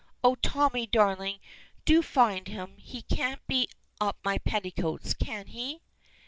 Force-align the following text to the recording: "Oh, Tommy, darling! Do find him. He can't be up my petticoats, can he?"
"Oh, 0.23 0.33
Tommy, 0.33 0.87
darling! 0.87 1.37
Do 1.85 2.01
find 2.01 2.47
him. 2.47 2.73
He 2.79 3.03
can't 3.03 3.45
be 3.45 3.69
up 3.99 4.17
my 4.25 4.39
petticoats, 4.39 5.13
can 5.13 5.45
he?" 5.45 5.83